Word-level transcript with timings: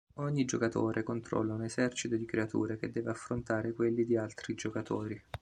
Ogni 0.15 0.45
giocatore 0.45 1.03
controlla 1.03 1.53
un 1.53 1.63
esercito 1.63 2.15
di 2.15 2.25
creature 2.25 2.75
che 2.75 2.89
deve 2.91 3.11
affrontare 3.11 3.71
quelli 3.73 4.03
di 4.03 4.17
altri 4.17 4.55
giocatori. 4.55 5.23